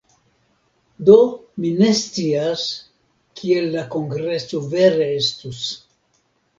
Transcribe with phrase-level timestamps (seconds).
[1.09, 1.17] Do
[1.65, 2.65] mi ne scias,
[3.43, 5.65] kiel la kongreso vere estus.